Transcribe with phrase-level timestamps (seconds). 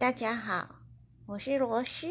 [0.00, 0.76] 大家好，
[1.26, 2.06] 我是罗斯。